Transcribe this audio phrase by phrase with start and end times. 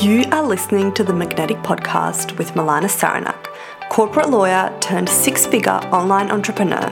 [0.00, 3.48] You are listening to the Magnetic Podcast with Milana Sarnak,
[3.88, 6.88] corporate lawyer turned six figure online entrepreneur.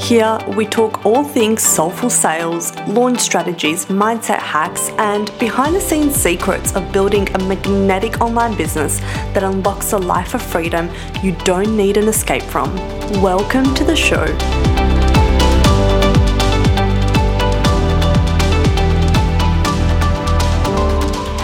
[0.00, 6.14] Here, we talk all things soulful sales, launch strategies, mindset hacks, and behind the scenes
[6.14, 9.00] secrets of building a magnetic online business
[9.34, 10.88] that unlocks a life of freedom
[11.22, 12.74] you don't need an escape from.
[13.20, 14.24] Welcome to the show.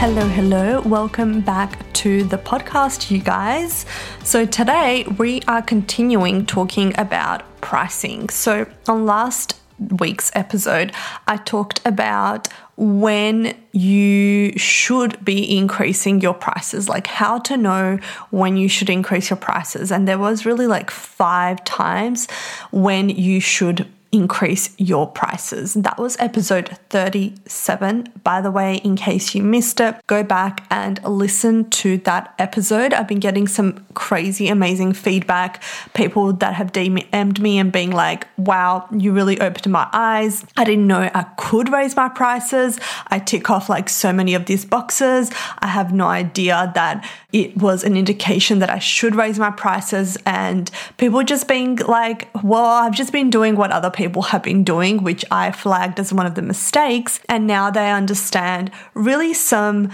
[0.02, 0.80] Hello, hello.
[0.80, 3.86] Welcome back to the podcast, you guys.
[4.24, 8.28] So, today we are continuing talking about pricing.
[8.28, 9.60] So, on last
[10.00, 10.90] week's episode,
[11.28, 18.00] I talked about when you should be increasing your prices, like how to know
[18.30, 19.92] when you should increase your prices.
[19.92, 22.28] And there was really like five times
[22.72, 25.72] when you should increase your prices.
[25.72, 28.12] That was episode 37.
[28.22, 32.92] By the way, in case you missed it, go back and listen to that episode.
[32.92, 35.62] I've been getting some crazy, amazing feedback.
[35.94, 40.44] People that have DM'd me and being like, wow, you really opened my eyes.
[40.58, 42.78] I didn't know I could raise my prices.
[43.08, 45.30] I tick off like so many of these boxes.
[45.60, 50.18] I have no idea that it was an indication that I should raise my prices.
[50.26, 54.42] And people just being like, well, I've just been doing what other people people have
[54.42, 57.20] been doing, which I flagged as one of the mistakes.
[57.28, 59.90] And now they understand really some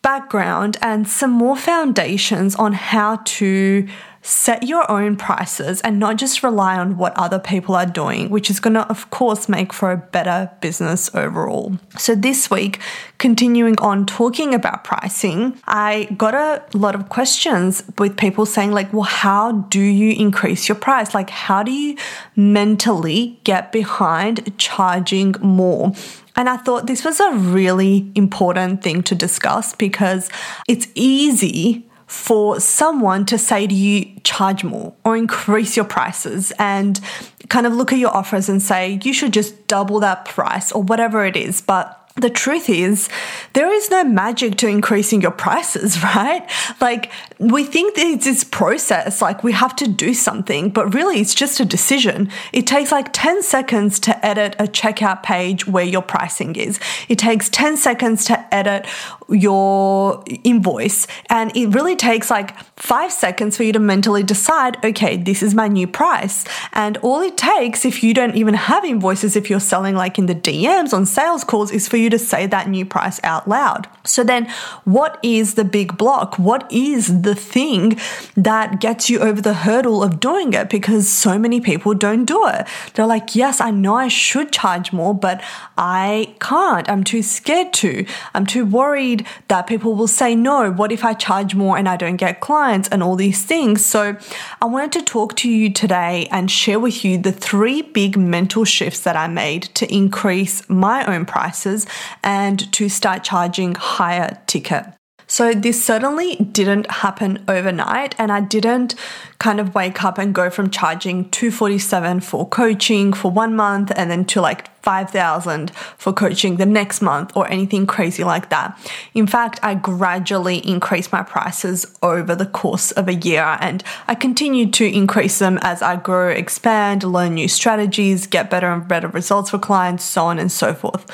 [0.00, 3.86] background and some more foundations on how to
[4.22, 8.48] set your own prices and not just rely on what other people are doing, which
[8.48, 11.76] is going to, of course, make for a better business overall.
[11.98, 12.80] So, this week,
[13.18, 18.92] continuing on talking about pricing, I got a lot of questions with people saying, like,
[18.92, 21.14] well, how do you increase your price?
[21.14, 21.96] Like, how do you
[22.36, 25.92] mentally get behind charging more?
[26.36, 30.30] And I thought this was a really important thing to discuss because
[30.66, 37.00] it's easy for someone to say to you, charge more or increase your prices and
[37.48, 40.82] kind of look at your offers and say, you should just double that price or
[40.82, 41.62] whatever it is.
[41.62, 43.08] But the truth is,
[43.54, 46.48] there is no magic to increasing your prices, right?
[46.80, 51.20] Like, we think that it's this process, like we have to do something, but really
[51.20, 52.30] it's just a decision.
[52.52, 56.78] It takes like 10 seconds to edit a checkout page where your pricing is.
[57.08, 58.86] It takes 10 seconds to edit
[59.28, 61.06] your invoice.
[61.28, 65.54] And it really takes like five seconds for you to mentally decide, okay, this is
[65.54, 66.44] my new price.
[66.72, 70.26] And all it takes, if you don't even have invoices, if you're selling like in
[70.26, 73.88] the DMs on sales calls, is for you to say that new price out loud.
[74.04, 74.48] So then,
[74.84, 76.38] what is the big block?
[76.38, 77.98] What is the thing
[78.36, 80.68] that gets you over the hurdle of doing it?
[80.68, 82.66] Because so many people don't do it.
[82.94, 85.42] They're like, yes, I know I should charge more, but
[85.78, 86.88] I can't.
[86.88, 88.04] I'm too scared to.
[88.34, 91.96] I'm too worried that people will say, no, what if I charge more and I
[91.96, 93.84] don't get clients and all these things?
[93.84, 94.16] So
[94.60, 98.64] I wanted to talk to you today and share with you the three big mental
[98.64, 101.86] shifts that I made to increase my own prices
[102.22, 104.86] and to start charging higher ticket.
[105.32, 108.94] So this certainly didn't happen overnight and I didn't
[109.38, 114.10] kind of wake up and go from charging 247 for coaching for 1 month and
[114.10, 118.78] then to like 5000 for coaching the next month or anything crazy like that.
[119.14, 124.14] In fact, I gradually increased my prices over the course of a year and I
[124.14, 129.08] continued to increase them as I grow, expand, learn new strategies, get better and better
[129.08, 131.06] results for clients, so on and so forth.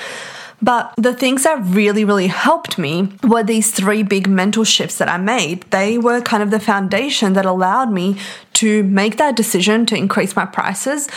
[0.61, 5.09] But the things that really, really helped me were these three big mental shifts that
[5.09, 5.63] I made.
[5.71, 8.19] They were kind of the foundation that allowed me
[8.55, 11.09] to make that decision to increase my prices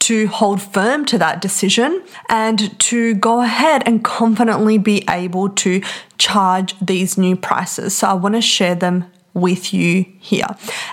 [0.00, 5.82] to hold firm to that decision and to go ahead and confidently be able to
[6.16, 7.94] charge these new prices.
[7.94, 9.04] So I want to share them
[9.34, 10.46] with you here.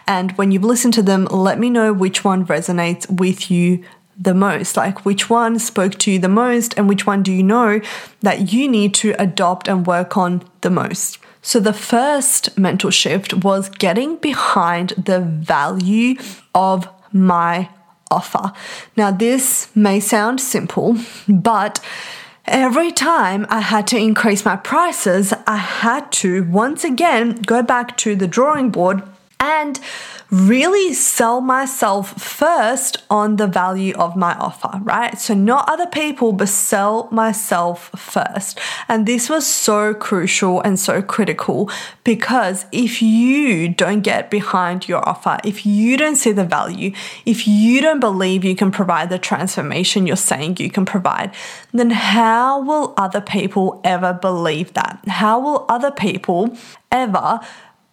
[0.07, 3.85] And when you've listened to them, let me know which one resonates with you
[4.18, 4.78] the most?
[4.78, 7.81] Like, which one spoke to you the most, and which one do you know
[8.22, 11.17] that you need to adopt and work on the most?
[11.41, 16.16] So, the first mental shift was getting behind the value
[16.53, 17.70] of my
[18.09, 18.52] offer.
[18.96, 20.97] Now, this may sound simple,
[21.28, 21.79] but
[22.47, 27.97] Every time I had to increase my prices, I had to once again go back
[27.97, 29.02] to the drawing board
[29.40, 29.79] and
[30.31, 35.19] really sell myself first on the value of my offer, right?
[35.19, 38.59] So, not other people, but sell myself first.
[38.87, 41.69] And this was so crucial and so critical
[42.03, 46.91] because if you don't get behind your offer, if you don't see the value,
[47.25, 51.33] if you don't believe you can provide the transformation you're saying you can provide,
[51.72, 54.99] then how will other people ever believe that?
[55.07, 56.55] How will other people
[56.91, 57.39] ever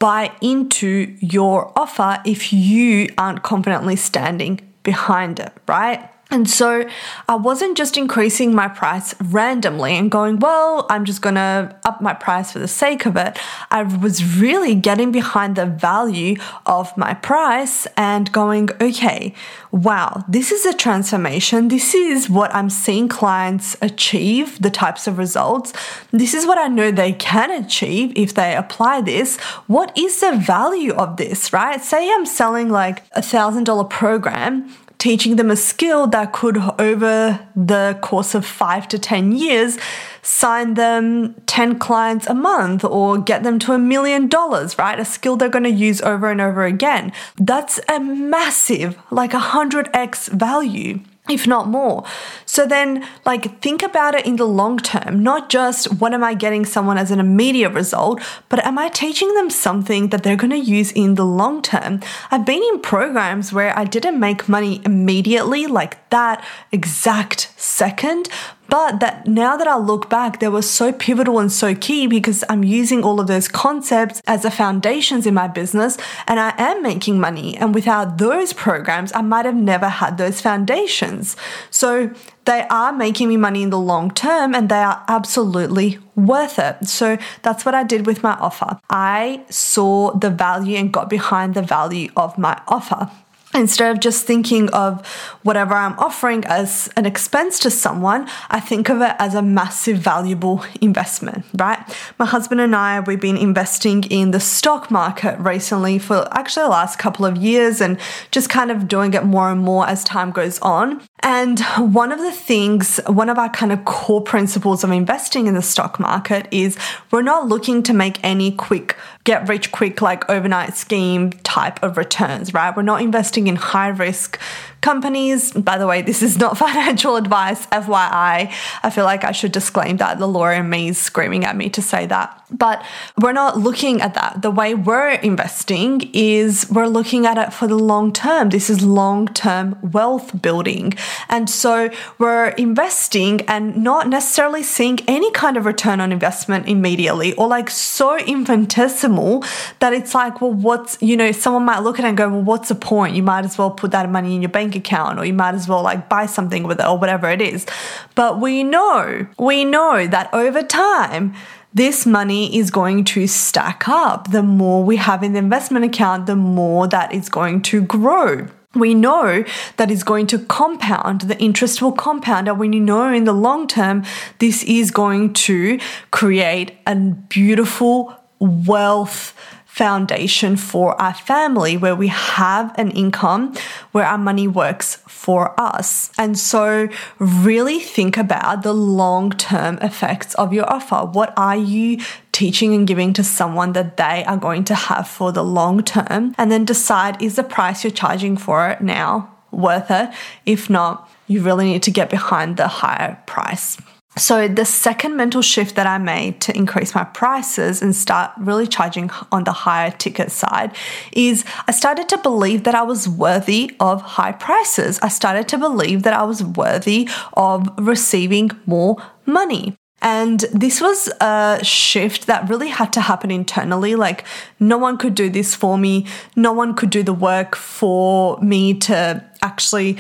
[0.03, 6.11] buy into your offer if you aren't confidently standing behind it, right?
[6.33, 6.89] And so
[7.29, 12.01] I wasn't just increasing my price randomly and going, well, I'm just going to up
[12.01, 13.39] my price for the sake of it.
[13.71, 19.35] I was really getting behind the value of my price and going, okay,
[19.73, 21.69] wow, this is a transformation.
[21.69, 25.75] This is what I'm seeing clients achieve, the types of results.
[26.13, 29.39] This is what I know they can achieve if they apply this.
[29.67, 31.83] What is the value of this, right?
[31.83, 37.49] Say I'm selling like a thousand dollar program teaching them a skill that could, over
[37.57, 39.77] the course of five to 10 years,
[40.23, 45.01] sign them 10 clients a month or get them to a million dollars, right?
[45.01, 47.13] A skill they're going to use over and over again.
[47.37, 52.05] That's a massive, like a 100x value if not more.
[52.47, 56.35] So then, like, think about it in the long term, not just what am I
[56.35, 60.51] getting someone as an immediate result, but am I teaching them something that they're going
[60.51, 62.01] to use in the long term?
[62.33, 68.29] I've been in programs where I didn't make money immediately, like that exact second,
[68.73, 72.43] but that now that I look back, they were so pivotal and so key because
[72.49, 76.83] I'm using all of those concepts as the foundations in my business and I am
[76.83, 77.55] making money.
[77.59, 81.37] And without those programs, I might have never had those foundations.
[81.69, 82.15] So
[82.47, 86.89] they are making me money in the long term and they are absolutely worth it.
[86.89, 88.81] So that's what I did with my offer.
[88.89, 93.11] I saw the value and got behind the value of my offer
[93.55, 95.07] instead of just thinking of
[95.43, 99.99] whatever I'm offering as an expense to someone, I think of it as a massive
[99.99, 101.79] valuable investment, right?
[102.19, 106.71] My husband and I, we've been investing in the stock market recently for actually the
[106.71, 107.99] last couple of years and
[108.31, 111.03] just kind of doing it more and more as time goes on.
[111.25, 115.55] And one of the things, one of our kind of core principles of investing in
[115.55, 116.77] the stock market is
[117.13, 121.97] we're not looking to make any quick, get rich quick, like overnight scheme type of
[121.97, 122.77] returns, right?
[122.77, 124.41] We're not investing in high risk
[124.83, 125.53] companies.
[125.53, 128.53] By the way, this is not financial advice, FYI.
[128.83, 130.19] I feel like I should disclaim that.
[130.19, 132.39] The lawyer in me is screaming at me to say that.
[132.51, 132.85] But
[133.19, 134.43] we're not looking at that.
[134.43, 138.51] The way we're investing is we're looking at it for the long term.
[138.51, 140.93] This is long term wealth building.
[141.31, 147.33] And so we're investing and not necessarily seeing any kind of return on investment immediately
[147.35, 149.45] or like so infinitesimal
[149.79, 152.43] that it's like, well, what's, you know, someone might look at it and go, well,
[152.43, 153.17] what's the point?
[153.17, 155.55] You might as well put that money in your bank bank account or you might
[155.55, 157.67] as well like buy something with it or whatever it is.
[158.15, 161.35] But we know, we know that over time,
[161.75, 164.31] this money is going to stack up.
[164.31, 168.49] The more we have in the investment account, the more that is going to grow.
[168.75, 169.45] We know
[169.77, 173.67] that is going to compound, the interest will compound, and we know in the long
[173.67, 174.03] term,
[174.39, 175.79] this is going to
[176.11, 179.35] create a beautiful wealth
[179.73, 183.55] foundation for our family where we have an income
[183.93, 186.11] where our money works for us.
[186.19, 191.07] And so, really think about the long term effects of your offer.
[191.07, 192.01] What are you
[192.33, 196.35] teaching and giving to someone that they are going to have for the long term?
[196.37, 200.11] And then decide is the price you're charging for it now worth it?
[200.45, 203.79] If not, you really need to get behind the higher price.
[204.19, 208.67] So, the second mental shift that I made to increase my prices and start really
[208.67, 210.77] charging on the higher ticket side
[211.13, 214.99] is I started to believe that I was worthy of high prices.
[215.01, 219.77] I started to believe that I was worthy of receiving more money.
[220.03, 223.95] And this was a shift that really had to happen internally.
[223.95, 224.25] Like,
[224.61, 226.07] no one could do this for me,
[226.37, 229.97] no one could do the work for me to actually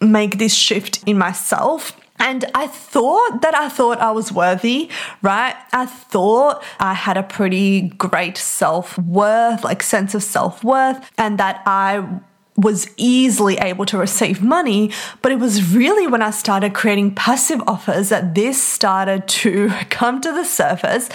[0.00, 1.97] make this shift in myself.
[2.18, 4.90] And I thought that I thought I was worthy,
[5.22, 5.54] right?
[5.72, 11.38] I thought I had a pretty great self worth, like sense of self worth, and
[11.38, 12.20] that I
[12.56, 14.90] was easily able to receive money.
[15.22, 20.20] But it was really when I started creating passive offers that this started to come
[20.20, 21.08] to the surface.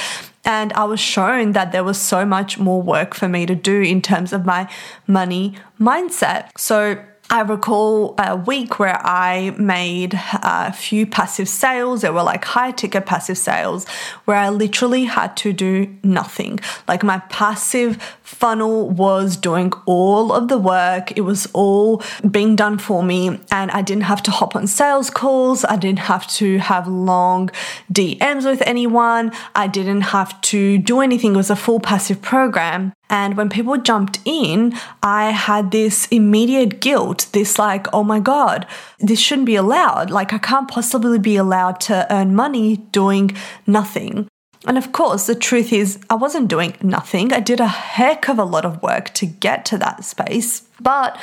[0.46, 3.82] And I was shown that there was so much more work for me to do
[3.82, 4.70] in terms of my
[5.08, 6.50] money mindset.
[6.58, 12.02] So, I recall a week where I made a few passive sales.
[12.02, 13.88] They were like high ticket passive sales
[14.26, 16.60] where I literally had to do nothing.
[16.88, 21.12] Like my passive funnel was doing all of the work.
[21.18, 25.10] It was all being done for me and I didn't have to hop on sales
[25.10, 25.64] calls.
[25.66, 27.50] I didn't have to have long
[27.92, 29.32] DMs with anyone.
[29.56, 31.34] I didn't have to do anything.
[31.34, 32.94] It was a full passive program.
[33.10, 38.66] And when people jumped in, I had this immediate guilt, this like, oh my God,
[39.00, 40.10] this shouldn't be allowed.
[40.10, 43.38] Like, I can't possibly be allowed to earn money doing
[43.68, 44.28] nothing.
[44.66, 47.34] And of course, the truth is, I wasn't doing nothing.
[47.34, 50.62] I did a heck of a lot of work to get to that space.
[50.82, 51.18] But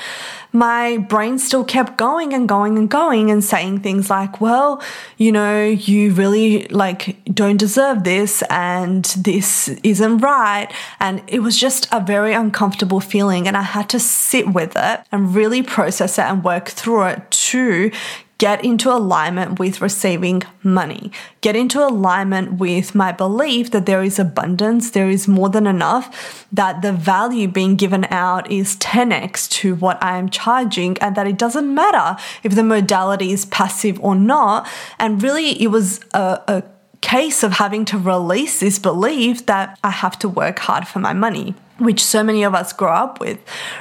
[0.53, 4.83] my brain still kept going and going and going and saying things like, well,
[5.17, 10.69] you know, you really like don't deserve this and this isn't right.
[10.99, 13.49] And it was just a very uncomfortable feeling.
[13.49, 17.31] And I had to sit with it and really process it and work through it
[17.31, 17.91] to
[18.41, 24.19] get into alignment with receiving money, get into alignment with my belief that there is
[24.19, 29.75] abundance, there is more than enough, that the value being given out is 10x to
[29.75, 34.15] what I am charging, and that it doesn't matter if the modality is passive or
[34.15, 34.67] not.
[34.99, 36.63] And really, it was a, a
[37.03, 41.13] case of having to release this belief that I have to work hard for my
[41.13, 43.39] money which so many of us grow up with,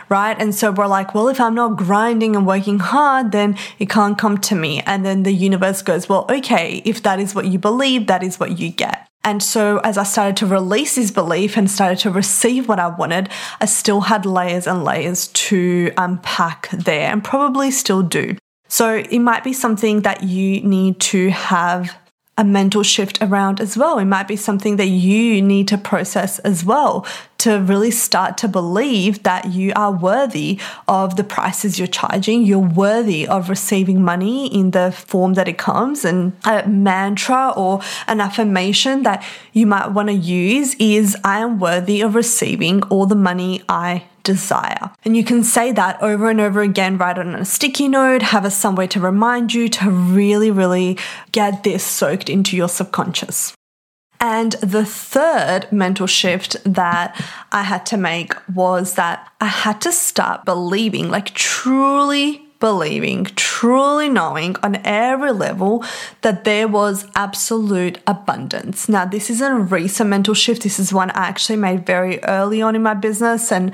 [0.08, 0.40] right?
[0.40, 4.18] And so we're like, well, if I'm not grinding and working hard, then it can't
[4.18, 4.82] come to me.
[4.82, 8.40] And then the universe goes, well, okay, if that is what you believe, that is
[8.40, 9.08] what you get.
[9.24, 12.88] And so as I started to release this belief and started to receive what I
[12.88, 13.30] wanted,
[13.60, 18.38] I still had layers and layers to unpack there and probably still do.
[18.70, 21.96] So it might be something that you need to have
[22.40, 24.00] a mental shift around as well.
[24.00, 27.06] It might be something that you need to process as well
[27.40, 32.44] to really start to believe that you are worthy of the prices you're charging.
[32.44, 36.06] You're worthy of receiving money in the form that it comes.
[36.06, 41.60] And a mantra or an affirmation that you might want to use is I am
[41.60, 44.92] worthy of receiving all the money I desire.
[45.04, 48.22] And you can say that over and over again, write it on a sticky note,
[48.22, 50.98] have a somewhere to remind you to really, really
[51.32, 53.54] get this soaked into your subconscious.
[54.22, 57.20] And the third mental shift that
[57.52, 64.10] I had to make was that I had to start believing, like truly believing, truly
[64.10, 65.84] knowing on every level
[66.22, 68.90] that there was absolute abundance.
[68.90, 70.64] Now, this isn't a recent mental shift.
[70.64, 73.74] This is one I actually made very early on in my business and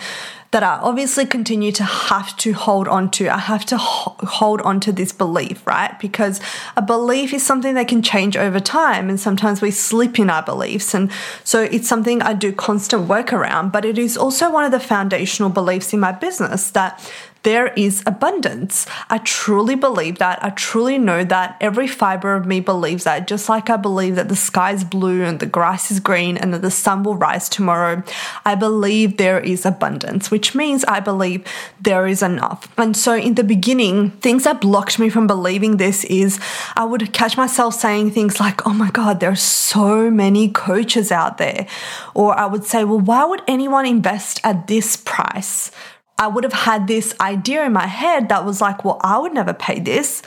[0.55, 3.27] that I obviously continue to have to hold on to.
[3.27, 5.99] I have to hold on to this belief, right?
[5.99, 6.39] Because
[6.77, 10.43] a belief is something that can change over time, and sometimes we slip in our
[10.43, 10.93] beliefs.
[10.93, 11.11] And
[11.43, 14.79] so it's something I do constant work around, but it is also one of the
[14.79, 17.11] foundational beliefs in my business that
[17.45, 18.87] there is abundance.
[19.07, 20.43] I truly believe that.
[20.43, 21.55] I truly know that.
[21.61, 23.27] Every fiber of me believes that.
[23.27, 26.53] Just like I believe that the sky is blue and the grass is green and
[26.55, 28.01] that the sun will rise tomorrow,
[28.45, 31.45] I believe there is abundance, which means I believe
[31.79, 32.67] there is enough.
[32.79, 36.39] And so in the beginning, things that blocked me from believing this is
[36.75, 41.11] I would catch myself saying things like, oh my God, there are so many coaches
[41.11, 41.67] out there.
[42.15, 45.69] Or I would say, well, why would anyone invest at this price?
[46.17, 49.33] I would have had this idea in my head that was like, well, I would
[49.33, 50.21] never pay this.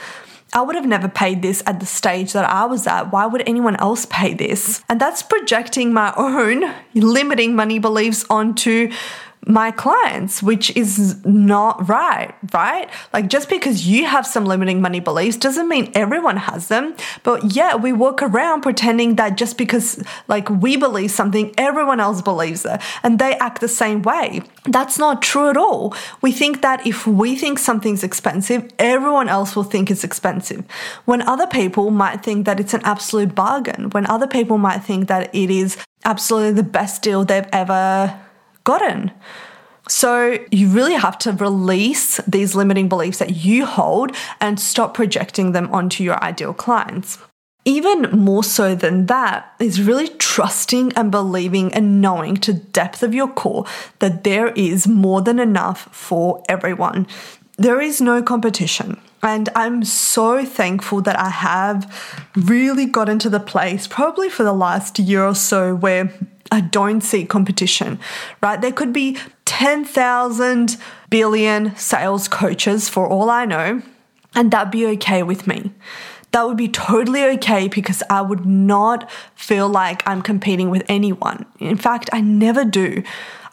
[0.53, 3.13] I would have never paid this at the stage that I was at.
[3.13, 4.83] Why would anyone else pay this?
[4.89, 6.65] And that's projecting my own
[6.95, 8.91] limiting money beliefs onto
[9.49, 12.91] my clients, which is not right, right?
[13.15, 16.95] Like just because you have some limiting money beliefs doesn't mean everyone has them.
[17.23, 22.21] But yeah, we walk around pretending that just because like we believe something, everyone else
[22.21, 24.43] believes it and they act the same way.
[24.67, 25.95] That's not true at all.
[26.21, 30.63] We think that if we think something's expensive, everyone else will think it's expensive.
[31.07, 35.09] When other people might think that it's an absolute bargain, when other people might think
[35.09, 38.15] that it is absolutely the best deal they've ever
[38.69, 39.11] gotten.
[39.89, 45.53] So, you really have to release these limiting beliefs that you hold and stop projecting
[45.53, 47.17] them onto your ideal clients.
[47.65, 53.15] Even more so than that is really trusting and believing and knowing to depth of
[53.15, 53.65] your core
[54.01, 57.07] that there is more than enough for everyone.
[57.57, 59.01] There is no competition.
[59.23, 64.53] And I'm so thankful that I have really gotten to the place, probably for the
[64.53, 66.13] last year or so, where
[66.51, 67.99] I don't see competition,
[68.41, 68.61] right?
[68.61, 70.77] There could be 10,000
[71.11, 73.83] billion sales coaches for all I know,
[74.35, 75.73] and that'd be okay with me.
[76.31, 81.47] That would be totally okay because I would not feel like I'm competing with anyone.
[81.59, 83.03] In fact, I never do.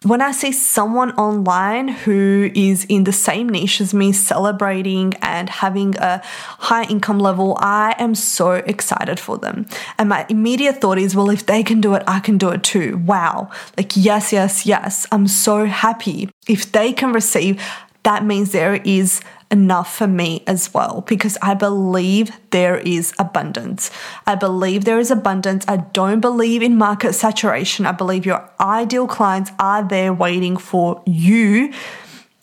[0.05, 5.49] When I see someone online who is in the same niche as me, celebrating and
[5.49, 6.21] having a
[6.59, 9.65] high income level, I am so excited for them.
[9.97, 12.63] And my immediate thought is, well, if they can do it, I can do it
[12.63, 12.97] too.
[12.97, 13.49] Wow.
[13.77, 15.07] Like, yes, yes, yes.
[15.11, 16.29] I'm so happy.
[16.47, 17.59] If they can receive,
[18.05, 19.21] that means there is
[19.51, 23.91] enough for me as well because I believe there is abundance.
[24.25, 25.65] I believe there is abundance.
[25.67, 27.85] I don't believe in market saturation.
[27.85, 31.73] I believe your ideal clients are there waiting for you.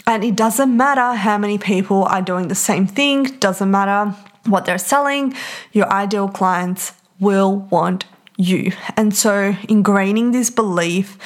[0.07, 4.17] And it doesn't matter how many people are doing the same thing, doesn't matter
[4.47, 5.35] what they're selling,
[5.73, 8.05] your ideal clients will want
[8.37, 8.73] you.
[8.97, 11.17] And so ingraining this belief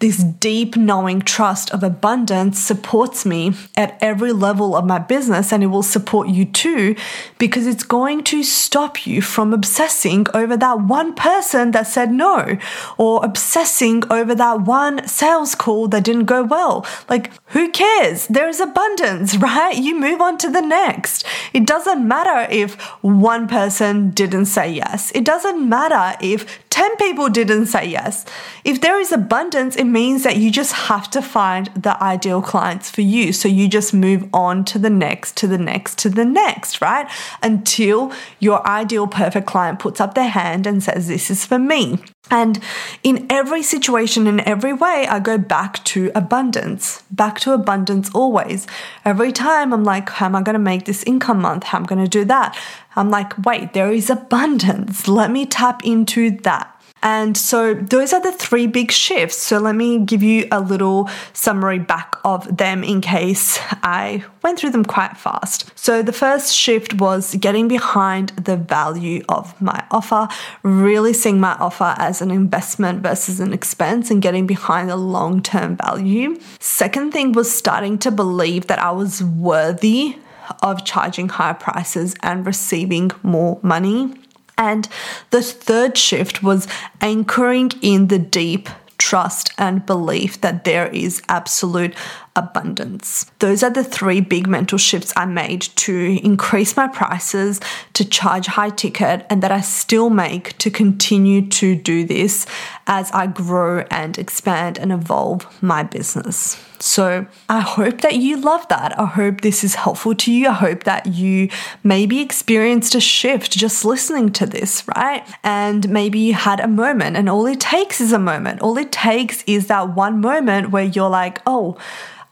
[0.00, 5.62] this deep knowing trust of abundance supports me at every level of my business and
[5.62, 6.94] it will support you too
[7.38, 12.56] because it's going to stop you from obsessing over that one person that said no
[12.96, 16.86] or obsessing over that one sales call that didn't go well.
[17.08, 18.26] Like, who cares?
[18.28, 19.76] There's abundance, right?
[19.76, 21.24] You move on to the next.
[21.52, 25.10] It doesn't matter if one person didn't say yes.
[25.14, 28.24] It doesn't matter if 10 people didn't say yes.
[28.62, 32.88] If there is abundance, it means that you just have to find the ideal clients
[32.88, 33.32] for you.
[33.32, 37.10] So you just move on to the next, to the next, to the next, right?
[37.42, 41.98] Until your ideal perfect client puts up their hand and says, This is for me.
[42.30, 42.60] And
[43.02, 48.66] in every situation, in every way, I go back to abundance, back to abundance always.
[49.04, 51.64] Every time I'm like, how am I going to make this income month?
[51.64, 52.56] How am I going to do that?
[52.98, 55.06] I'm like, wait, there is abundance.
[55.06, 56.74] Let me tap into that.
[57.02, 59.38] And so those are the three big shifts.
[59.38, 64.58] So let me give you a little summary back of them in case I went
[64.58, 65.70] through them quite fast.
[65.78, 70.28] So the first shift was getting behind the value of my offer,
[70.62, 75.42] really seeing my offer as an investment versus an expense and getting behind the long
[75.42, 76.36] term value.
[76.58, 80.16] Second thing was starting to believe that I was worthy
[80.62, 84.14] of charging higher prices and receiving more money.
[84.56, 84.88] And
[85.30, 86.66] the third shift was
[87.00, 91.94] anchoring in the deep trust and belief that there is absolute
[92.38, 93.26] abundance.
[93.40, 97.60] Those are the three big mental shifts I made to increase my prices,
[97.94, 102.46] to charge high ticket, and that I still make to continue to do this
[102.86, 106.64] as I grow and expand and evolve my business.
[106.80, 108.96] So I hope that you love that.
[108.98, 110.48] I hope this is helpful to you.
[110.48, 111.48] I hope that you
[111.82, 115.26] maybe experienced a shift just listening to this, right?
[115.42, 118.60] And maybe you had a moment, and all it takes is a moment.
[118.60, 121.76] All it takes is that one moment where you're like, oh,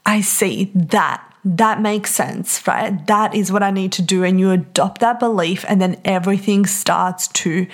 [0.07, 3.05] I see that that makes sense, right?
[3.07, 4.23] That is what I need to do.
[4.23, 7.67] And you adopt that belief, and then everything starts to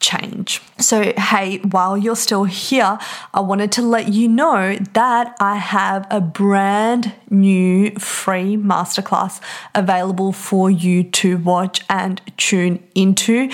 [0.00, 0.62] change.
[0.78, 2.98] So, hey, while you're still here,
[3.34, 9.40] I wanted to let you know that I have a brand new free masterclass
[9.74, 13.50] available for you to watch and tune into.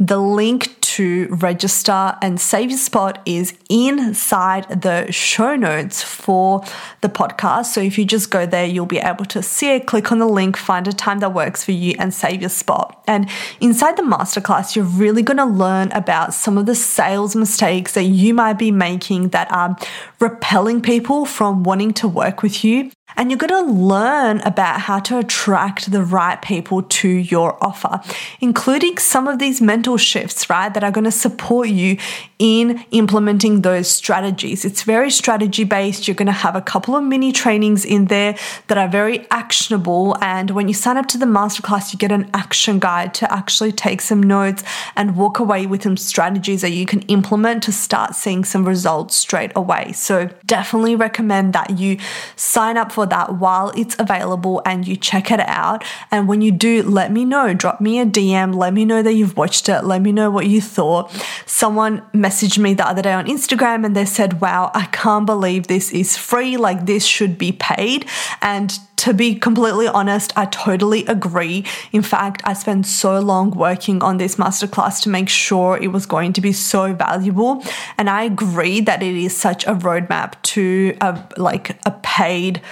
[0.00, 6.62] The link to register and save your spot is inside the show notes for
[7.00, 7.66] the podcast.
[7.66, 10.28] So if you just go there, you'll be able to see it, click on the
[10.28, 13.02] link, find a time that works for you, and save your spot.
[13.08, 13.28] And
[13.60, 18.04] inside the masterclass, you're really going to learn about some of the sales mistakes that
[18.04, 19.76] you might be making that are
[20.24, 22.90] repelling people from wanting to work with you.
[23.16, 28.00] And you're going to learn about how to attract the right people to your offer,
[28.40, 31.96] including some of these mental shifts, right, that are going to support you
[32.40, 34.64] in implementing those strategies.
[34.64, 36.08] It's very strategy based.
[36.08, 40.16] You're going to have a couple of mini trainings in there that are very actionable.
[40.20, 43.70] And when you sign up to the masterclass, you get an action guide to actually
[43.70, 44.64] take some notes
[44.96, 49.14] and walk away with some strategies that you can implement to start seeing some results
[49.14, 49.92] straight away.
[50.14, 51.98] So definitely recommend that you
[52.36, 55.82] sign up for that while it's available and you check it out.
[56.12, 57.52] And when you do, let me know.
[57.52, 58.54] Drop me a DM.
[58.54, 59.82] Let me know that you've watched it.
[59.82, 61.10] Let me know what you thought.
[61.46, 65.66] Someone messaged me the other day on Instagram and they said, Wow, I can't believe
[65.66, 66.56] this is free.
[66.56, 68.06] Like, this should be paid.
[68.40, 71.62] And to be completely honest, I totally agree.
[71.92, 76.06] In fact, I spent so long working on this masterclass to make sure it was
[76.06, 77.62] going to be so valuable.
[77.98, 82.62] And I agree that it is such a roadmap to a, like a paid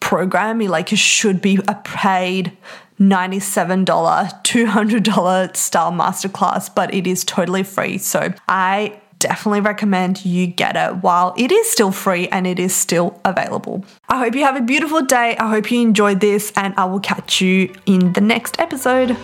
[0.00, 0.60] program.
[0.60, 2.56] Like it should be a paid
[2.98, 7.98] $97, $200 style masterclass, but it is totally free.
[7.98, 12.74] So I definitely recommend you get it while it is still free and it is
[12.74, 13.82] still available.
[14.10, 15.34] I hope you have a beautiful day.
[15.38, 19.16] I hope you enjoyed this, and I will catch you in the next episode.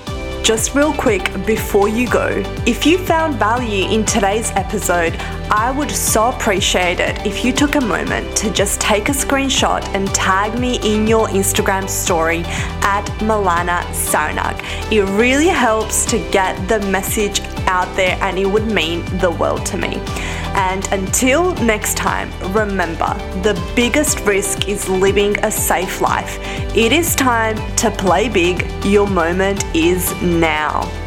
[0.43, 5.15] just real quick before you go, if you found value in today's episode,
[5.49, 9.85] I would so appreciate it if you took a moment to just take a screenshot
[9.95, 12.43] and tag me in your Instagram story
[12.83, 14.61] at Milana Sarnak.
[14.91, 19.65] It really helps to get the message out there and it would mean the world
[19.67, 20.03] to me.
[20.55, 26.39] And until next time, remember the biggest risk is living a safe life.
[26.77, 28.67] It is time to play big.
[28.85, 31.00] Your moment is now.